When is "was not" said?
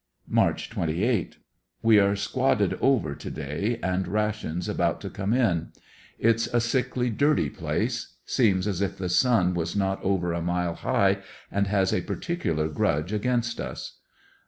9.53-10.01